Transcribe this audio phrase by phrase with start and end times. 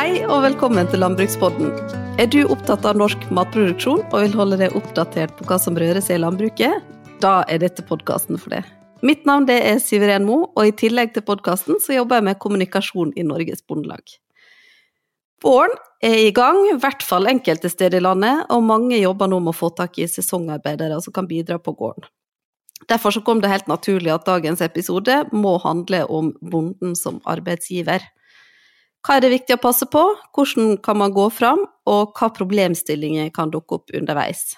[0.00, 1.74] Hei og velkommen til Landbrukspodden.
[2.16, 6.00] Er du opptatt av norsk matproduksjon og vil holde deg oppdatert på hva som rører
[6.00, 6.86] seg i landbruket?
[7.20, 8.64] Da er dette podkasten for deg.
[9.04, 13.10] Mitt navn er Siveren Mo, og i tillegg til podkasten så jobber jeg med kommunikasjon
[13.12, 14.14] i Norges Bondelag.
[15.44, 19.42] Våren er i gang, i hvert fall enkelte steder i landet, og mange jobber nå
[19.44, 22.08] med å få tak i sesongarbeidere som kan bidra på gården.
[22.88, 28.00] Derfor så kom det helt naturlig at dagens episode må handle om bonden som arbeidsgiver.
[29.00, 30.02] Hva er det viktig å passe på,
[30.36, 34.50] hvordan kan man gå fram, og hva problemstillinger kan dukke opp underveis?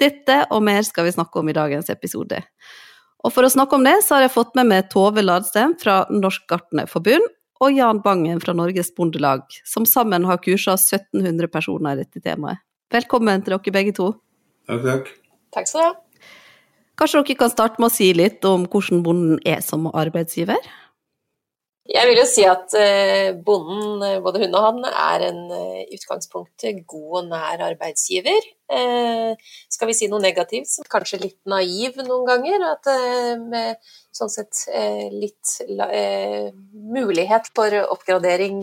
[0.00, 2.40] Dette og mer skal vi snakke om i dagens episode.
[3.20, 6.02] Og for å snakke om det, så har jeg fått med meg Tove Ladsten fra
[6.08, 7.28] Norsk Gartnerforbund
[7.60, 12.64] og Jan Bangen fra Norges Bondelag, som sammen har kursa 1700 personer i dette temaet.
[12.90, 14.14] Velkommen til dere begge to.
[14.66, 15.10] Takk, takk.
[15.52, 16.30] Takk skal du ha.
[17.00, 20.58] Kanskje dere kan starte med å si litt om hvordan bonden er som arbeidsgiver?
[21.88, 25.78] Jeg vil jo si at eh, bonden, eh, både hun og han, er en eh,
[25.88, 28.48] i utgangspunktet god og nær arbeidsgiver.
[28.70, 32.62] Skal vi si noe negativt, kanskje litt naiv noen ganger.
[32.68, 32.86] At
[33.42, 33.80] med
[34.14, 34.60] sånn sett
[35.10, 35.56] litt
[36.94, 38.60] mulighet for oppgradering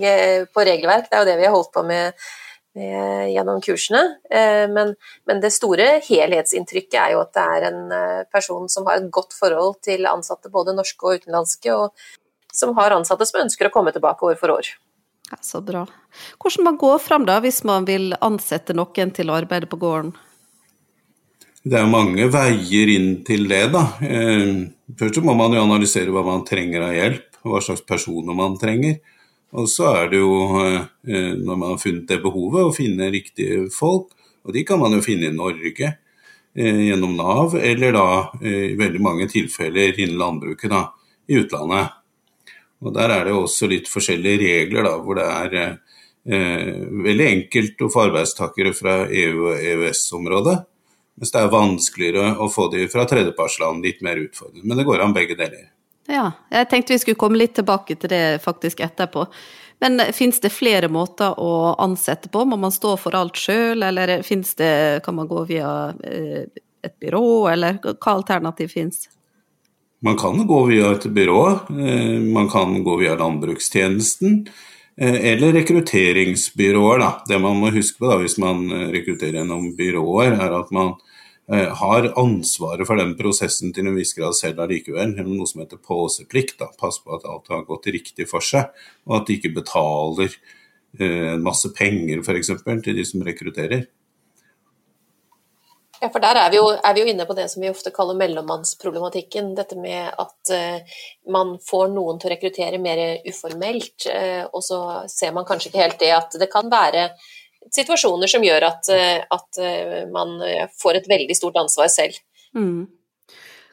[0.48, 1.10] på regelverk.
[1.10, 2.24] Det er jo det vi har holdt på med
[2.78, 4.06] gjennom kursene.
[4.72, 4.94] Men,
[5.28, 7.84] men, det store helhetsinntrykket er jo at det er en
[8.32, 11.76] person som har et godt forhold til ansatte, både norske og utenlandske.
[11.76, 11.92] og
[12.58, 14.70] som har ansatte som ønsker å komme tilbake år for år.
[15.30, 15.84] Ja, så bra.
[16.40, 20.16] Hvordan man går fram da, hvis man vil ansette noen til å arbeide på gården?
[21.68, 23.84] Det er mange veier inn til det, da.
[24.06, 24.54] Eh,
[25.00, 29.02] først må man jo analysere hva man trenger av hjelp, hva slags personer man trenger.
[29.58, 30.32] Og så er det jo,
[30.64, 34.14] eh, når man har funnet det behovet, å finne riktige folk.
[34.48, 35.92] Og de kan man jo finne i Norge
[36.56, 38.08] eh, gjennom Nav, eller da
[38.40, 40.86] i veldig mange tilfeller innen landbruket da,
[41.28, 41.98] i utlandet.
[42.86, 46.74] Og Der er det også litt forskjellige regler, da, hvor det er eh,
[47.08, 50.58] veldig enkelt å få arbeidstakere fra EU- og EØS-området.
[51.18, 54.68] Mens det er vanskeligere å få de fra tredjepartsland, litt mer utfordrende.
[54.68, 55.72] Men det går an begge deler.
[56.08, 59.26] Ja, jeg tenkte vi skulle komme litt tilbake til det faktisk etterpå.
[59.82, 62.46] Men fins det flere måter å ansette på?
[62.46, 64.72] Må man stå for alt sjøl, eller det,
[65.06, 65.72] kan man gå via
[66.06, 66.46] eh,
[66.86, 69.06] et byrå, eller hva alternativ fins?
[70.00, 74.48] Man kan gå via et byrå, eh, man kan gå via landbrukstjenesten.
[74.98, 77.00] Eh, eller rekrutteringsbyråer.
[77.00, 77.24] Da.
[77.28, 80.98] Det man må huske på da, hvis man eh, rekrutterer gjennom byråer, er at man
[81.48, 85.80] har ansvaret for den prosessen til en viss grad selv allikevel, gjennom noe som heter
[85.80, 86.60] påseplikt.
[86.76, 88.74] Pass på at alt har gått riktig for seg,
[89.08, 90.36] og at de ikke betaler
[91.40, 92.52] masse penger f.eks.
[92.84, 93.86] til de som rekrutterer.
[96.02, 97.92] Ja, for der er vi, jo, er vi, jo, inne på det som vi ofte
[97.94, 99.54] kaller mellommannsproblematikken.
[99.58, 101.00] Dette med at uh,
[101.34, 105.82] man får noen til å rekruttere mer uformelt, uh, og så ser man kanskje ikke
[105.82, 107.10] helt det at det kan være
[107.74, 109.64] situasjoner som gjør at, uh, at
[110.14, 110.38] man
[110.78, 112.22] får et veldig stort ansvar selv.
[112.56, 112.86] Mm.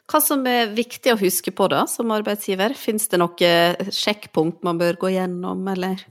[0.09, 2.73] Hva som er viktig å huske på da, som arbeidsgiver?
[2.77, 3.53] Fins det noe
[3.93, 6.01] sjekkpunkt man bør gå gjennom, eller?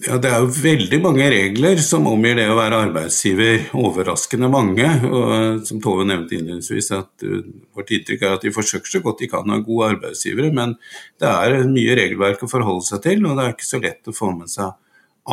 [0.00, 3.66] Ja, Det er jo veldig mange regler som omgir det å være arbeidsgiver.
[3.76, 4.88] Overraskende mange.
[5.04, 7.42] og Som Tove nevnte innledningsvis, at uh,
[7.76, 10.78] vårt inntrykk er at de forsøker så godt de kan å være gode arbeidsgivere, men
[11.20, 14.16] det er mye regelverk å forholde seg til, og det er ikke så lett å
[14.16, 14.72] få med seg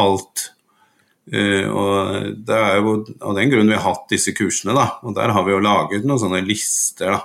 [0.03, 0.50] alt.
[1.31, 4.90] Uh, og Det er jo av den grunn vi har hatt disse kursene, da.
[5.08, 7.24] Og der har vi jo laget noen sånne lister da.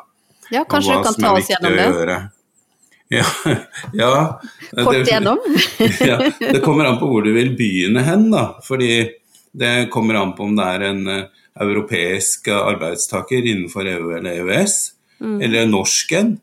[0.52, 2.18] Ja, kanskje du kan ta oss gjennom det?
[3.08, 3.24] Ja,
[3.92, 4.40] ja.
[4.84, 5.38] Kort gjennom?
[6.00, 8.54] ja, det kommer an på hvor du vil begynne hen, da.
[8.64, 9.10] Fordi
[9.54, 14.78] det kommer an på om det er en uh, europeisk arbeidstaker innenfor EU eller EØS,
[15.20, 15.36] mm.
[15.46, 16.34] eller norsk en.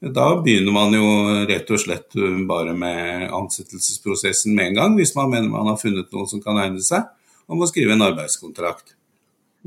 [0.00, 1.08] Da begynner man jo
[1.48, 2.14] rett og slett
[2.48, 6.60] bare med ansettelsesprosessen med en gang, hvis man mener man har funnet noe som kan
[6.62, 7.04] egne seg,
[7.50, 8.94] om å skrive en arbeidskontrakt.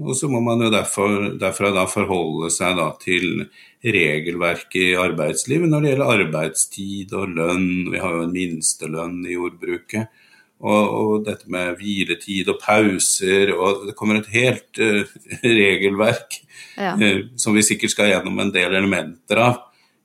[0.02, 3.46] Og så må man jo derfor, derfra da forholde seg da til
[3.84, 7.92] regelverket i arbeidslivet når det gjelder arbeidstid og lønn.
[7.94, 10.22] Vi har jo en minstelønn i jordbruket.
[10.64, 15.10] Og, og, dette med hviletid og pauser, og det kommer et helt uh,
[15.44, 16.38] regelverk
[16.80, 16.94] ja.
[16.96, 19.58] uh, som vi sikkert skal gjennom en del elementer av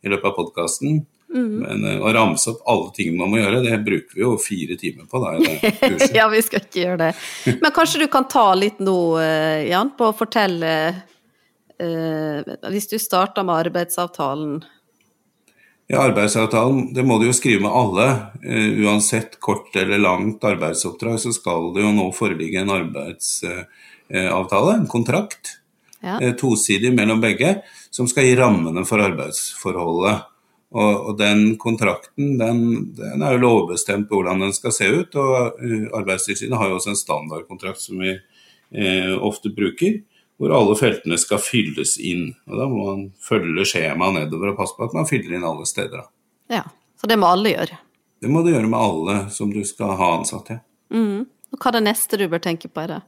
[0.02, 0.98] i løpet av podkasten.
[1.38, 1.58] Mm.
[1.62, 4.79] Men uh, å ramse opp alle tingene man må gjøre, det bruker vi jo fire
[4.81, 5.20] timer på.
[5.23, 5.35] Da,
[6.19, 7.12] ja, vi skal ikke gjøre det.
[7.61, 12.43] Men kanskje du kan ta litt nå, uh, Jan, på å fortelle uh,
[12.73, 14.58] Hvis du starter med arbeidsavtalen.
[15.88, 18.08] Ja, arbeidsavtalen, det må du jo skrive med alle.
[18.85, 25.55] uansett kort eller langt arbeidsoppdrag, så skal det jo nå foreligge en arbeidsavtale, en kontrakt.
[26.05, 26.19] Ja.
[26.37, 30.29] Tosidig mellom begge, som skal gi rammene for arbeidsforholdet.
[30.68, 32.58] Og, og den kontrakten den,
[32.96, 35.16] den, er jo lovbestemt på hvordan den skal se ut.
[35.16, 40.02] Og uh, Arbeidstilsynet har jo også en standardkontrakt som vi eh, ofte bruker,
[40.38, 42.28] hvor alle feltene skal fylles inn.
[42.50, 45.66] Og Da må man følge skjemaet nedover og passe på at man fyller inn alle
[45.68, 46.04] steder.
[46.52, 46.66] Ja,
[47.00, 47.78] Så det må alle gjøre?
[48.20, 50.50] Det må du gjøre med alle som du skal ha ansatt.
[50.50, 50.60] Ja.
[50.92, 51.28] Mm.
[51.54, 53.02] Og hva er det neste du bør tenke på i det?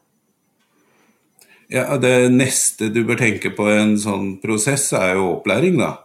[1.70, 5.98] Ja, Det neste du bør tenke på i en sånn prosess, er jo opplæring, da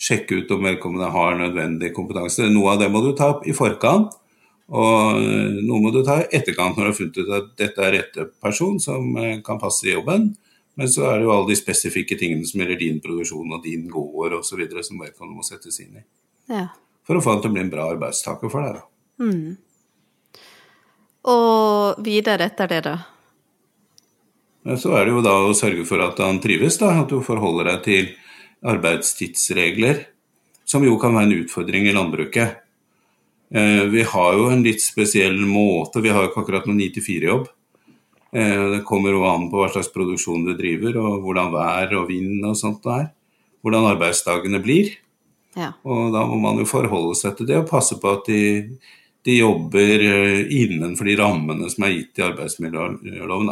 [0.00, 2.48] sjekke ut om vedkommende har nødvendig kompetanse.
[2.52, 4.14] Noe av det må du ta opp i forkant,
[4.70, 7.84] og eh, noe må du ta i etterkant når du har funnet ut at dette
[7.84, 10.30] er rette person som eh, kan passe i jobben.
[10.78, 13.88] Men så er det jo alle de spesifikke tingene som gjelder din produksjon og din
[13.90, 14.62] gård osv.
[14.86, 16.04] som vedkommende må settes inn i.
[16.54, 16.68] Ja.
[17.06, 18.86] For å få han til å bli en bra arbeidstaker for deg, da.
[19.20, 19.58] Mm.
[21.30, 22.96] Og videre etter det, da?
[24.78, 26.94] Så er det jo da å sørge for at han trives, da.
[27.02, 28.10] At du forholder deg til
[28.66, 30.04] arbeidstidsregler,
[30.68, 32.60] som jo kan være en utfordring i landbruket.
[33.50, 37.48] Eh, vi har jo en litt spesiell måte, vi har jo ikke akkurat noen 9-4-jobb.
[38.32, 42.10] Eh, det kommer jo an på hva slags produksjon du driver, og hvordan vær og
[42.12, 43.10] vind og sånt det er.
[43.64, 44.94] Hvordan arbeidsdagene blir.
[45.58, 45.72] Ja.
[45.82, 48.78] Og da må man jo forholde seg til det og passe på at de,
[49.26, 53.50] de jobber eh, innenfor de rammene som er gitt i arbeidsmiljøloven.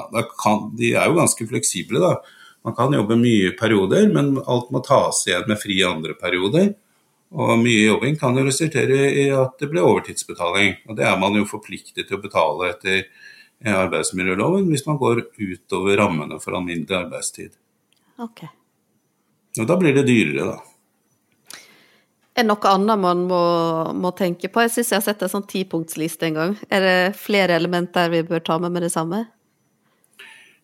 [0.79, 2.38] de er jo ganske fleksible, da.
[2.67, 6.73] Man kan jobbe mye perioder, men alt må tas igjen med fri andre perioder.
[7.29, 10.79] Og mye jobbing kan jo resultere i at det blir overtidsbetaling.
[10.89, 15.27] Og det er man jo forpliktet til å betale etter eh, arbeidsmiljøloven hvis man går
[15.37, 17.53] utover rammene for alminnelig arbeidstid.
[18.19, 18.47] Ok.
[19.59, 20.65] Og da blir det dyrere, da.
[22.39, 23.43] Er det noe annet man må,
[23.99, 24.63] må tenke på?
[24.63, 26.53] Jeg syns jeg har sett en sånn tipunktsliste en gang.
[26.71, 29.25] Er det flere elementer vi bør ta med med det samme?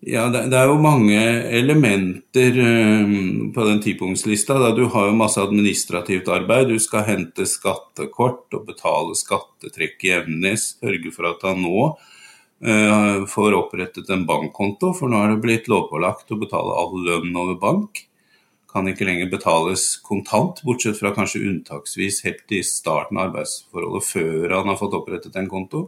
[0.05, 1.17] Ja, det, er jo mange
[1.57, 4.59] elementer um, på den tipunktslista.
[4.77, 6.69] Du har jo masse administrativt arbeid.
[6.69, 10.59] Du skal hente skattekort og betale skattetrekk jevnlig.
[10.61, 15.73] Sørge for at han nå uh, får opprettet en bankkonto, for nå er det blitt
[15.73, 18.05] lovpålagt å betale all lønn over bank.
[18.75, 24.59] Kan ikke lenger betales kontant, bortsett fra kanskje unntaksvis helt i starten av arbeidsforholdet før
[24.59, 25.87] han har fått opprettet en konto.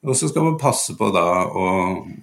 [0.00, 1.66] Og så skal man passe på da å,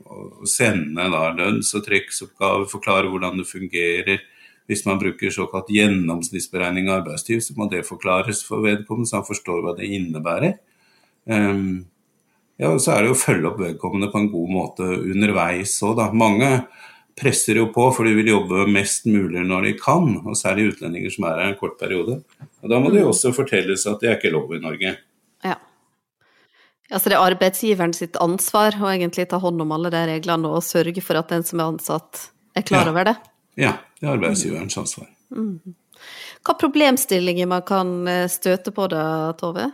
[0.09, 4.23] å sende da lønns- og trekksoppgaver, forklare hvordan det fungerer.
[4.67, 9.29] Hvis man bruker såkalt gjennomsnittsberegning av arbeidstid, så må det forklares for vedkommende, så han
[9.29, 10.57] forstår hva det innebærer.
[11.29, 11.85] Um,
[12.57, 15.99] ja, og så er det å følge opp vedkommende på en god måte underveis òg,
[16.01, 16.09] da.
[16.09, 16.49] Mange
[17.17, 21.13] presser jo på, for de vil jobbe mest mulig når de kan, og særlig utlendinger
[21.13, 22.19] som er her en kort periode.
[22.61, 24.97] Og Da må det jo også fortelles at det er ikke lov i Norge.
[26.87, 26.95] Ja.
[26.95, 30.63] Altså det er arbeidsgiveren sitt ansvar å egentlig ta hånd om alle de reglene og
[30.63, 32.93] sørge for at den som er ansatt, er klar ja.
[32.93, 33.17] over det?
[33.59, 35.09] Ja, det er arbeidsgiverens ansvar.
[35.35, 35.75] Mm.
[36.47, 39.03] Hva problemstillinger man kan eh, støte på da,
[39.39, 39.67] Tove?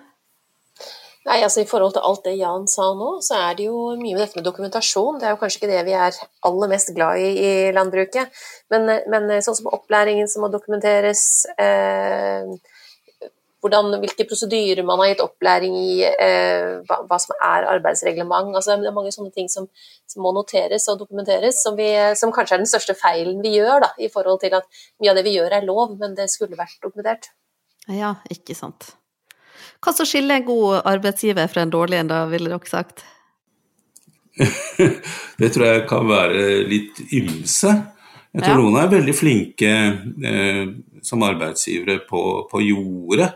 [1.23, 4.15] Nei, altså I forhold til alt det Jan sa nå, så er det jo mye
[4.15, 5.21] med dette med dokumentasjon.
[5.21, 6.17] Det er jo kanskje ikke det vi er
[6.49, 8.43] aller mest glad i i landbruket.
[8.73, 12.43] Men, eh, men eh, sånn som opplæringen som må dokumenteres, eh,
[13.63, 18.51] hvordan, hvilke prosedyrer man har gitt opplæring i, eh, hva, hva, som er arbeidsreglement.
[18.51, 19.69] Altså, det er mange sånne ting som,
[20.09, 21.87] som må noteres og dokumenteres, som, vi,
[22.19, 24.67] som, kanskje er den største feilen vi gjør, da, i forhold til at
[24.99, 27.31] mye av det vi gjør er lov, men det skulle vært dokumentert.
[27.87, 28.93] Ja, ikke sant.
[29.83, 33.05] Hva som skiller en god arbeidsgiver fra en dårlig en, da, ville dere sagt?
[35.39, 37.71] det tror jeg kan være litt ymse.
[38.33, 38.59] Jeg tror ja.
[38.59, 39.71] noen er veldig flinke
[40.25, 40.63] eh,
[41.05, 43.29] som arbeidsgivere på, på jordet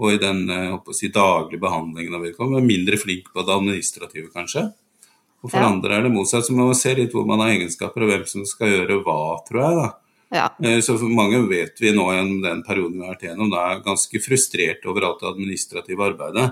[0.00, 2.64] og i den eh, si, daglige behandlingen av vedkommende.
[2.64, 4.70] Mindre flink på det administrative, kanskje.
[5.40, 5.68] Og for ja.
[5.68, 8.24] andre er det motsatt, så man må se litt hvor man har egenskaper, og hvem
[8.28, 9.76] som skal gjøre hva, tror jeg.
[9.80, 9.88] da.
[10.30, 10.46] Ja.
[10.64, 13.66] Eh, så for mange vet vi nå gjennom den perioden vi har vært gjennom, da
[13.68, 16.48] er ganske frustrert over alt det administrative arbeidet.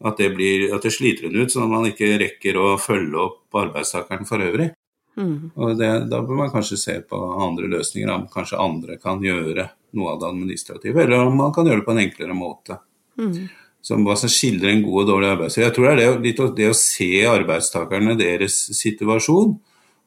[0.00, 3.20] At det, blir, at det sliter en ut, sånn at man ikke rekker å følge
[3.20, 4.70] opp arbeidstakeren for øvrig.
[5.20, 5.50] Mm.
[5.60, 9.68] Og det, Da bør man kanskje se på andre løsninger, om kanskje andre kan gjøre
[9.96, 12.78] noe av det administrative, eller om man kan gjøre det på en enklere måte.
[13.20, 13.48] Mm.
[13.84, 15.66] Som hva som skildrer en god og dårlig arbeidsgiver.
[15.66, 19.56] Jeg tror det er det, det å se arbeidstakerne, deres situasjon,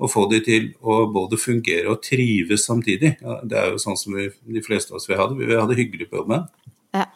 [0.03, 3.15] og få de til å både fungere og trives samtidig.
[3.21, 5.09] Ja, det er jo sånn som vi, de fleste av oss.
[5.09, 6.47] Vi vil ha det hyggelig på jobben.
[6.93, 7.07] Ja.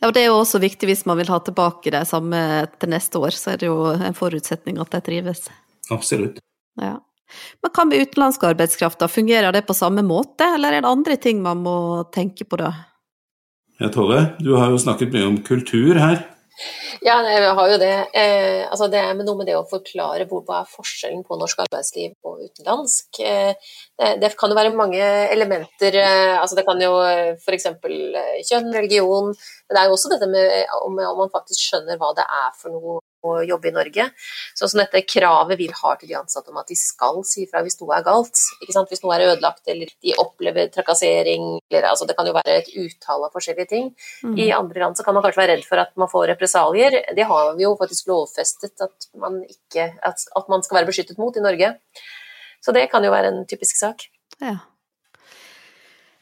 [0.00, 2.40] ja, og det er jo også viktig hvis man vil ha tilbake det samme
[2.76, 5.46] til neste år, så er det jo en forutsetning at de trives.
[5.94, 6.40] Absolutt.
[6.80, 6.98] Ja.
[7.64, 9.08] Men hva med utenlandsk arbeidskraft, da?
[9.10, 11.76] Fungerer det på samme måte, eller er det andre ting man må
[12.14, 12.72] tenke på da?
[13.80, 16.22] Ja, Tove, du har jo snakket mye om kultur her.
[17.02, 17.94] Ja, jeg har jo det.
[18.14, 21.64] Eh, altså det er noe med det å forklare hvor, hva er forskjellen på norsk
[21.66, 23.18] arbeidsliv og utenlandsk.
[23.20, 25.94] Eh, det, det, kan jo være mange elementer.
[26.00, 26.96] Eh, altså det kan jo
[27.38, 27.66] f.eks.
[27.70, 29.30] Eh, kjønn, religion.
[29.30, 32.54] Men det er jo også dette med om, om man faktisk skjønner hva det er
[32.58, 34.08] for noe å jobbe i Norge.
[34.58, 37.62] Sånn som dette kravet vi har til de ansatte om at de skal si fra
[37.64, 38.42] hvis noe er galt.
[38.66, 41.46] Hvis noe er ødelagt eller de opplever trakassering.
[41.70, 43.92] Eller, altså det kan jo være et utall av forskjellige ting.
[44.26, 44.34] Mm.
[44.42, 46.98] I andre land så kan man kanskje være redd for at man får represalier.
[47.16, 51.22] Det har vi jo faktisk lovfestet at man, ikke, at, at man skal være beskyttet
[51.22, 51.72] mot i Norge.
[52.64, 54.06] Så det kan jo være en typisk sak.
[54.40, 54.56] Ja.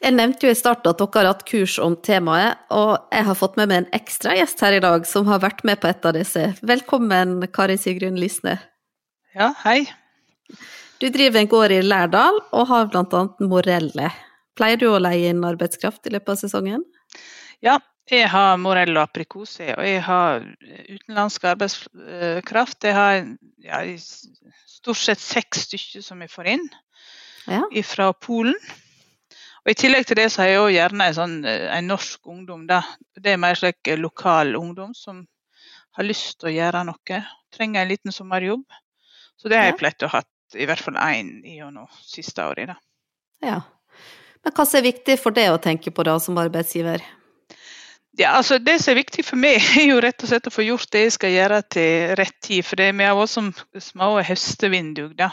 [0.02, 3.38] Jeg nevnte jo i starten at dere har hatt kurs om temaet, og jeg har
[3.38, 6.08] fått med meg en ekstra gjest her i dag som har vært med på et
[6.08, 6.48] av disse.
[6.66, 8.56] Velkommen, Kari Sigrun Lisne.
[9.38, 9.84] Ja, hei.
[10.98, 14.10] Du driver en gård i Lærdal og har blant annet morelle.
[14.58, 16.82] Pleier du å leie inn arbeidskraft i løpet av sesongen?
[17.62, 17.78] Ja,
[18.10, 20.42] jeg har morell og aprikose, og jeg har
[20.90, 22.88] utenlandsk arbeidskraft.
[22.88, 23.20] Jeg har
[23.62, 23.82] ja,
[24.66, 26.64] stort sett seks stykker som jeg får inn
[27.46, 27.62] ja.
[27.86, 28.58] fra Polen.
[29.62, 32.26] Og I tillegg til det så har jeg òg gjerne en, sånn, eh, en norsk
[32.26, 32.66] ungdom.
[32.66, 32.80] Da.
[33.14, 35.22] Det er mer slik eh, lokal ungdom som
[35.94, 37.20] har lyst til å gjøre noe.
[37.54, 38.66] Trenger en liten sommerjobb.
[39.38, 40.24] Så det har jeg pleid å ha
[40.58, 41.30] i hvert fall én
[41.72, 42.74] nå siste året.
[42.74, 42.76] Da.
[43.46, 43.60] Ja.
[44.42, 47.04] Men hva er viktig for deg å tenke på da som arbeidsgiver?
[48.18, 50.66] Ja, altså Det som er viktig for meg, er jo rett og slett å få
[50.66, 52.64] gjort det jeg skal gjøre til rett tid.
[52.66, 55.32] For det er vi har vært som små høstevinduer da.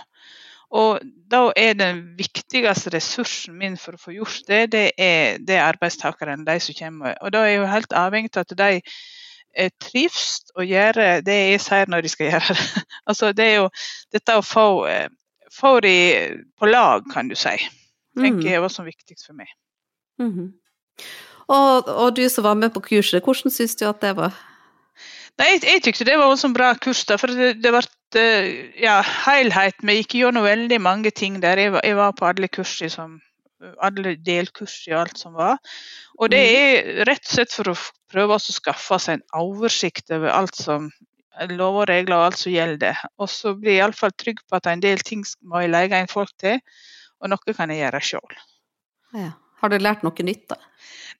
[0.69, 0.99] Og
[1.31, 5.65] da er den viktigste ressursen min for å få gjort det, det er, det er
[5.65, 7.15] arbeidstakerne, de som kommer.
[7.25, 11.39] Og da er jeg jo helt avhengig av at de eh, trives og gjør det
[11.39, 12.83] jeg sier når de skal gjøre det.
[13.09, 13.67] altså det er jo
[14.13, 15.09] dette å få, eh,
[15.57, 15.95] få de
[16.53, 17.57] på lag, kan du si,
[18.19, 18.45] tenker mm.
[18.45, 19.49] jeg er også viktigst for meg.
[20.21, 20.49] Mm -hmm.
[21.49, 24.35] Og, og, du som var med på kurset, hvordan syns du at det var?
[25.39, 27.05] Nei, jeg, jeg tykte det var også en bra kurs.
[27.07, 27.81] Da, for det, det ble
[28.19, 28.49] eh,
[28.83, 29.79] ja, helhet.
[29.81, 31.61] Vi gikk gjennom veldig mange ting der.
[31.61, 33.17] Jeg var, jeg var på alle kurs som
[33.83, 35.59] alle delkurs i alt som var.
[36.19, 36.57] Og det mm.
[36.59, 37.77] er rett og slett for å
[38.11, 40.89] prøve å skaffe seg en oversikt over alt som
[41.49, 43.03] lover og regler og alt som gjelder.
[43.19, 46.11] Og så blir jeg iallfall trygg på at en del ting må jeg leie inn
[46.11, 46.59] folk til,
[47.19, 48.41] og noe kan jeg gjøre sjøl.
[49.15, 49.31] Ja.
[49.59, 50.59] Har du lært noe nytt, da?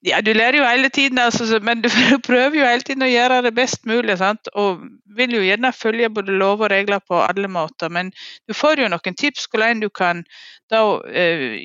[0.08, 1.89] Ja, du lærer jo hele tiden, altså, men du
[2.29, 4.15] prøver jo hele tiden å gjøre det best mulig.
[4.22, 4.48] Sant?
[4.55, 4.86] Og
[5.17, 7.91] vil jo gjerne følge både lov og regler på alle måter.
[7.91, 8.13] Men
[8.48, 10.24] du får jo noen tips hvordan du kan
[10.72, 11.60] da eh,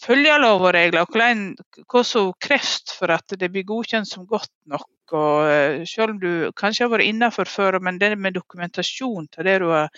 [0.00, 1.46] følge lov og regler, og hvordan,
[1.90, 4.88] hva som kreves for at det blir godkjent som godt nok.
[5.12, 9.50] Og eh, selv om du kanskje har vært innenfor før, men det med dokumentasjon til
[9.50, 9.90] det du har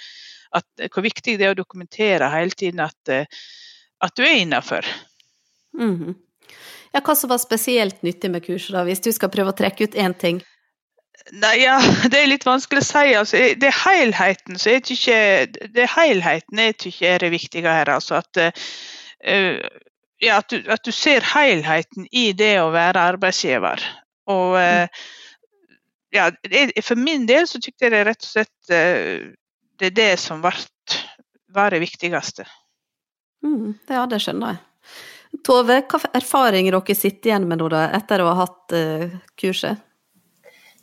[0.57, 0.65] at,
[0.95, 3.27] Hvor viktig det er å dokumentere hele tiden at, eh,
[4.03, 4.87] at du er innenfor.
[5.79, 6.15] Mm -hmm.
[6.93, 9.85] Ja, hva som var spesielt nyttig med kurset, da, hvis du skal prøve å trekke
[9.85, 10.43] ut én ting?
[11.33, 11.81] Nei, ja,
[12.11, 13.15] Det er litt vanskelig å si.
[13.19, 17.69] Altså, det er helheten som jeg tykker det er helheten jeg tykker er det viktige
[17.69, 17.91] her.
[17.91, 19.69] Altså, at, uh,
[20.23, 23.83] ja, at, du, at, du, ser helheten i det å være arbeidsgiver.
[24.33, 24.87] Og uh,
[26.15, 26.31] ja,
[26.83, 29.35] For min del så tykte jeg det rett og slett uh,
[29.77, 30.57] det er det som var,
[31.53, 32.47] var det viktigste.
[33.45, 34.63] Mm, ja, det skjønner jeg.
[35.47, 39.83] Tove, hva erfaringer dere sitter igjen med nå da, etter å ha hatt uh, kurset?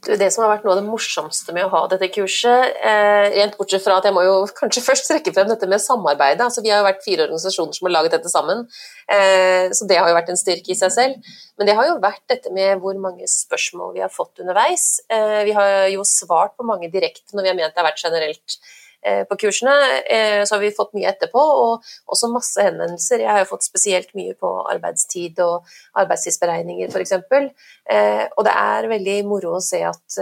[0.03, 3.55] det som har vært noe av det morsomste med å ha dette kurset, eh, rent
[3.55, 6.43] bortsett fra at jeg må jo kanskje først trekke frem dette med samarbeidet.
[6.43, 8.67] Altså, vi har jo vært fire organisasjoner som har laget dette sammen,
[9.07, 11.15] eh, så det har jo vært en styrke i seg selv.
[11.57, 15.00] Men det har jo vært dette med hvor mange spørsmål vi har fått underveis.
[15.09, 18.03] Eh, vi har jo svart på mange direkte når vi har ment det har vært
[18.03, 18.92] generelt Eh,
[19.29, 19.74] på kursene.
[20.03, 23.24] Eh, så har vi fått mye etterpå, og også masse henvendelser.
[23.25, 25.69] Jeg har jo fått spesielt mye på arbeidstid og
[26.03, 27.15] arbeidstidsberegninger f.eks.
[27.17, 30.19] Eh, og det er veldig moro å se at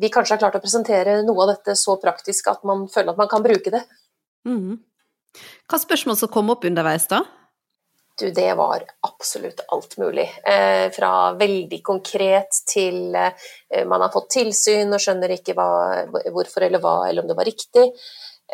[0.00, 3.20] vi kanskje har klart å presentere noe av dette så praktisk at man føler at
[3.20, 3.84] man kan bruke det.
[4.48, 4.80] Mm.
[5.70, 7.22] Hva spørsmål som kom opp underveis da?
[8.20, 10.28] Du, det var absolutt alt mulig.
[10.46, 15.66] Eh, fra veldig konkret til eh, man har fått tilsyn og skjønner ikke hva,
[16.30, 17.88] hvorfor eller hva, eller om det var riktig.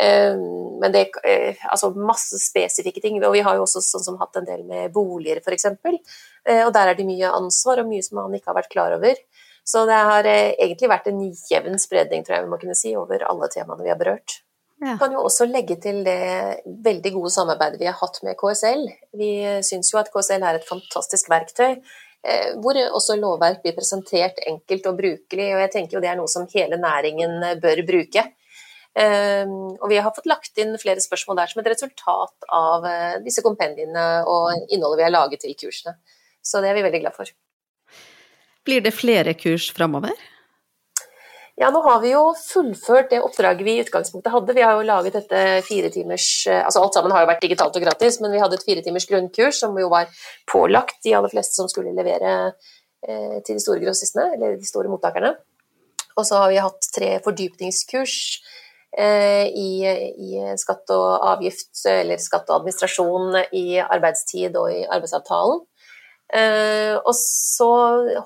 [0.00, 0.36] Eh,
[0.80, 3.20] men det eh, Altså masse spesifikke ting.
[3.20, 5.68] Og vi har jo også sånn som hatt en del med boliger, f.eks.
[5.76, 8.96] Eh, og der er det mye ansvar og mye som man ikke har vært klar
[8.96, 9.20] over.
[9.64, 12.94] Så det har eh, egentlig vært en jevn spredning, tror jeg vi må kunne si,
[12.96, 14.40] over alle temaene vi har berørt.
[14.80, 14.94] Ja.
[14.96, 18.86] kan jo også legge til det veldig gode samarbeidet vi har hatt med KSL.
[19.20, 19.32] Vi
[19.66, 21.74] syns jo at KSL er et fantastisk verktøy,
[22.24, 25.48] eh, hvor også lovverk blir presentert enkelt og brukelig.
[25.54, 28.24] og jeg tenker jo Det er noe som hele næringen bør bruke.
[28.96, 33.20] Eh, og Vi har fått lagt inn flere spørsmål der som et resultat av eh,
[33.20, 35.98] disse kompendiene og innholdet vi har laget til kursene.
[36.42, 37.28] Så det er vi veldig glad for.
[38.64, 40.16] Blir det flere kurs framover?
[41.60, 44.54] Ja, nå har vi jo fullført det oppdraget vi i utgangspunktet hadde.
[44.56, 47.76] Vi har jo laget dette fire timers eh, Altså alt sammen har jo vært digitalt
[47.76, 50.08] og gratis, men vi hadde et fire timers grunnkurs som jo var
[50.48, 52.32] pålagt de aller fleste som skulle levere
[53.04, 55.34] eh, til de store grossistene, eller de store mottakerne.
[56.16, 58.16] Og så har vi hatt tre fordypningskurs
[58.96, 65.60] eh, i, i, skatt og avgift, eller skatt og administrasjon i arbeidstid og i arbeidsavtalen.
[66.30, 67.68] Uh, og så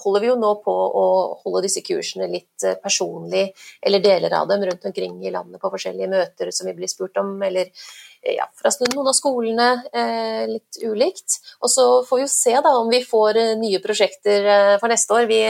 [0.03, 1.05] holder vi jo nå på å
[1.41, 3.47] holde disse kursene litt uh, personlig,
[3.81, 7.17] eller deler av dem rundt omkring i landet på forskjellige møter som vi blir spurt
[7.23, 9.69] om, eller uh, ja, fra noen av skolene,
[10.49, 11.39] litt ulikt.
[11.65, 14.49] Og så får vi jo se da om vi får nye prosjekter
[14.81, 15.27] for neste år.
[15.29, 15.41] Vi,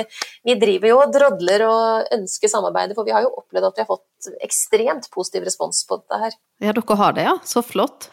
[0.46, 3.84] vi driver jo og drodler og ønsker samarbeidet, for vi har jo opplevd at vi
[3.84, 6.37] har fått ekstremt positiv respons på dette her.
[6.66, 7.37] Ja, dere har det, ja.
[7.46, 8.11] Så flott.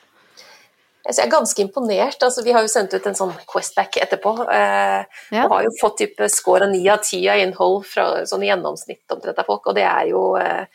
[1.01, 2.21] Så jeg er ganske imponert.
[2.21, 4.35] Altså, vi har jo sendt ut en sånn Questback etterpå.
[4.53, 5.45] Eh, ja.
[5.47, 9.15] Og har jo fått type score av ni av ti av innhold fra sånn gjennomsnitt
[9.15, 10.67] omtrent av folk, og det er jo eh,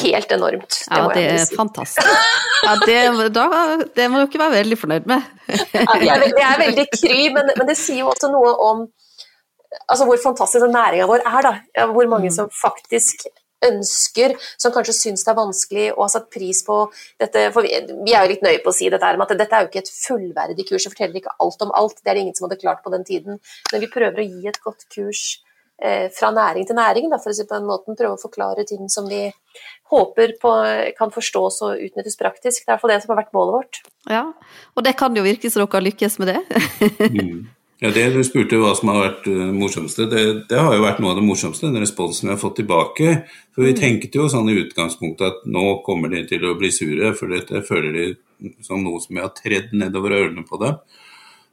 [0.00, 0.80] helt enormt.
[0.88, 1.56] Det ja, det er si.
[1.60, 2.10] fantastisk.
[2.64, 2.98] Ja, det,
[3.36, 3.46] da,
[3.94, 5.30] det må dere være veldig fornøyd med.
[5.52, 8.54] ja, jeg er veldig, jeg er veldig kry, men, men, det sier jo også noe
[8.64, 8.84] om
[9.84, 11.40] altså, hvor fantastisk næringa vår er.
[11.46, 11.86] da.
[11.92, 12.36] Hvor mange mm.
[12.40, 13.26] som faktisk
[13.68, 16.80] ønsker, som kanskje syns det er vanskelig og har satt pris på
[17.22, 17.46] dette.
[17.54, 17.72] For vi,
[18.06, 19.82] vi er jo litt nøye på å si dette her, at dette er jo ikke
[19.84, 21.98] et fullverdig kurs, det forteller ikke alt om alt.
[22.02, 23.40] Det er det ingen som hadde klart på den tiden.
[23.72, 25.24] Men vi prøver å gi et godt kurs
[25.82, 27.98] eh, fra næring til næring, da, for å si på den måten.
[27.98, 29.26] Prøve å forklare ting som vi
[29.94, 30.54] håper på,
[30.98, 32.64] kan forstås og utnyttes praktisk.
[32.64, 33.82] Det er iallfall det som har vært målet vårt.
[34.10, 34.24] Ja,
[34.74, 36.40] og det kan jo virke som dere har lykkes med det.
[37.84, 40.86] Ja, Det du spurte hva som har vært det uh, morsomste, det, det, har jo
[40.86, 43.10] vært noe av det morsomste, den responsen vi har fått tilbake.
[43.52, 43.80] For vi mm.
[43.82, 47.60] tenkte jo sånn i utgangspunktet at nå kommer de til å bli sure, for dette
[47.68, 50.80] føler de som noe som vi har tredd nedover ørene på dem.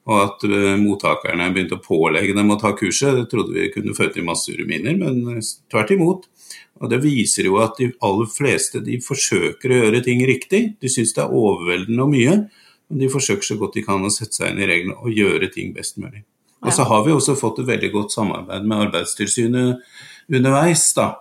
[0.07, 3.97] Og at uh, mottakerne begynte å pålegge dem å ta kurset, det trodde vi kunne
[3.97, 6.31] føre til masse ureminer, men uh, tvert imot.
[6.79, 10.63] Og Det viser jo at de aller fleste de forsøker å gjøre ting riktig.
[10.79, 12.39] De syns det er overveldende og mye.
[12.91, 15.49] Men de forsøker så godt de kan å sette seg inn i reglene og gjøre
[15.53, 16.25] ting best mulig.
[16.61, 19.79] Og så har vi også fått et veldig godt samarbeid med Arbeidstilsynet
[20.29, 20.91] underveis.
[20.93, 21.15] da,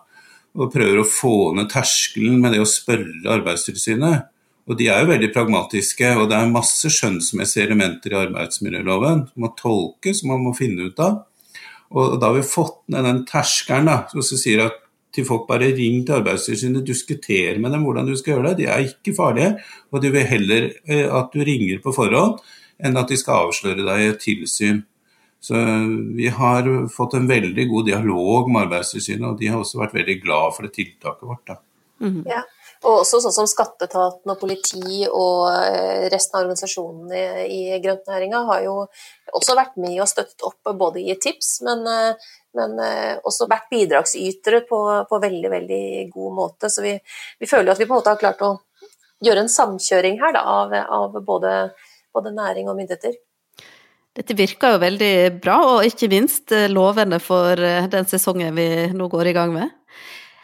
[0.59, 4.27] Og prøver å få ned terskelen med det å spørre Arbeidstilsynet.
[4.69, 9.43] Og de er jo veldig pragmatiske, og det er masse skjønnsmessige elementer i arbeidsmiljøloven som
[9.43, 11.25] må tolkes, som man må finne ut av.
[11.91, 14.79] Og da har vi fått ned den terskelen da, som sier at
[15.15, 18.59] til folk bare ring til Arbeidstilsynet, diskuter med dem hvordan du skal gjøre det.
[18.63, 19.57] De er ikke farlige,
[19.91, 22.39] og de vil heller eh, at du ringer på forhånd
[22.81, 24.85] enn at de skal avsløre deg i et tilsyn.
[25.41, 25.57] Så
[26.17, 30.17] vi har fått en veldig god dialog med Arbeidstilsynet, og de har også vært veldig
[30.21, 31.53] glad for det tiltaket vårt.
[32.01, 32.25] Mm.
[32.29, 32.45] Ja.
[32.81, 38.63] Og også sånn som Skatteetaten og politi og eh, resten av organisasjonene i grøntnæringa har
[38.65, 38.77] jo
[39.37, 43.69] også vært med og støttet opp både i tips, men, eh, men eh, også vært
[43.73, 44.79] bidragsytere på,
[45.11, 45.85] på, veldig veldig
[46.15, 46.71] god måte.
[46.73, 46.95] Så vi,
[47.37, 48.55] vi, føler at vi på en måte har klart å
[49.21, 51.53] gjøre en samkjøring her da, av, av både,
[52.17, 53.19] både næring og myndigheter.
[54.17, 57.61] Dette virker jo veldig bra, og ikke minst lovende for
[57.93, 59.77] den sesongen vi nå går i gang med.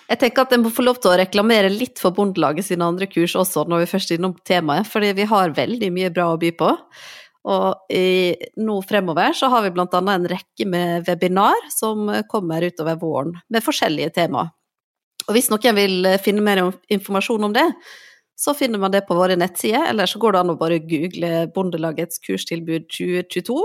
[0.07, 3.09] Jeg tenker at jeg må få lov til å reklamere litt for Bondelaget sine andre
[3.11, 6.39] kurs også, når vi først er innom temaet, fordi vi har veldig mye bra å
[6.39, 6.69] by på.
[7.47, 12.99] Og i, nå fremover så har vi annet en rekke med webinar som kommer utover
[13.03, 14.53] våren, med forskjellige temaer.
[15.27, 17.67] Og hvis noen vil finne mer informasjon om det,
[18.39, 21.47] så finner man det på våre nettsider, eller så går det an å bare google
[21.55, 23.57] Bondelagets kurstilbud 2022,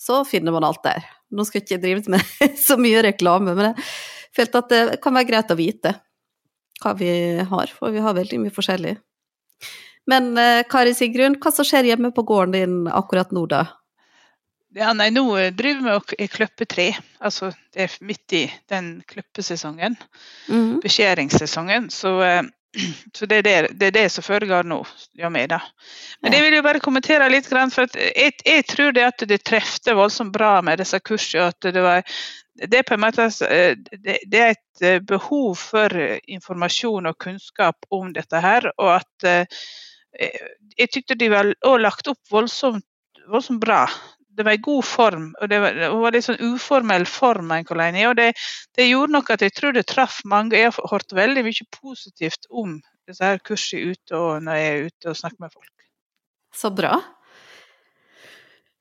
[0.00, 1.04] så finner man alt der.
[1.30, 3.74] Nå skal jeg ikke drive med så mye reklame, men det
[4.36, 5.94] følte at det kan være greit å vite
[6.80, 7.12] hva vi
[7.44, 8.94] har, for vi har veldig mye forskjellig.
[10.08, 13.66] Men eh, Kari Sigrun, hva som skjer hjemme på gården din akkurat nå, da?
[14.76, 15.24] Ja, nei, nå
[15.58, 16.86] driver vi og klipper tre.
[17.18, 19.96] Altså, det er midt i den klippesesongen.
[20.46, 20.78] Mm.
[20.84, 21.90] Beskjæringssesongen.
[21.90, 22.42] Så, eh,
[23.16, 24.80] så det, er det, det, er det, som foregår nå.
[25.18, 25.60] Ja, med, da.
[26.22, 29.96] Men jeg vil jo bare kommentere litt, for jeg, jeg tror det at det trefte
[29.98, 31.50] voldsomt bra med disse kursene.
[31.50, 32.04] At det var
[32.60, 35.94] det er måte eh, det er et eh, behov for
[36.28, 38.68] informasjon og kunnskap om dette her.
[38.76, 39.60] Og at eh,
[40.76, 42.84] jeg tykte de var lagt opp voldsomt,
[43.30, 43.84] voldsomt bra.
[44.40, 47.50] Det var i god form, og det var, det var litt sånn uformell form.
[47.52, 48.30] Og det,
[48.78, 50.56] det, gjorde nok at jeg tror det traff mange.
[50.56, 54.88] Jeg har hørt veldig mye positivt om disse her kursene ute og når jeg er
[54.88, 55.74] ute og snakker med folk.
[56.56, 56.94] Så bra.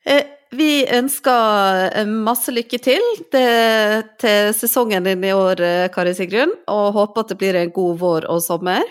[0.08, 0.24] Eh,
[0.56, 6.96] vi ønsker eh, masse lykke til til sesongen din i år, eh, Kari Sigrun, og
[6.96, 8.88] håper at det blir en god vår og sommer.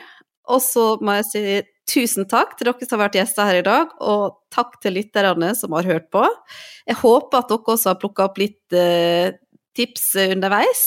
[0.49, 1.43] Og så må jeg si
[1.89, 5.55] tusen takk til dere som har vært gjester her i dag, og takk til lytterne
[5.57, 6.25] som har hørt på.
[6.89, 8.79] Jeg håper at dere også har plukka opp litt
[9.79, 10.87] tips underveis.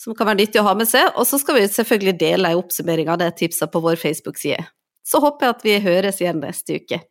[0.00, 1.12] som kan være nyttig å ha med seg.
[1.20, 4.62] Og så skal vi selvfølgelig dele en oppsummering av de tipsene på vår Facebook-side.
[5.04, 7.02] Så håper jeg at vi høres igjen neste uke.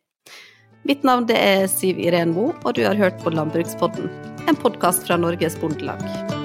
[0.88, 4.08] Mitt navn er Siv Iren Moe, og du har hørt på Landbrukspodden,
[4.48, 6.39] en podkast fra Norges Bondelag.